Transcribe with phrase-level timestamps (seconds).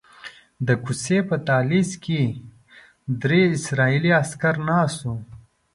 [0.67, 2.21] د کوڅې په دهلیز کې
[3.21, 5.15] درې اسرائیلي عسکر ناست وو.